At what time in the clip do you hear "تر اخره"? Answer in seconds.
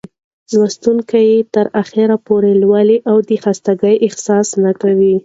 1.55-2.15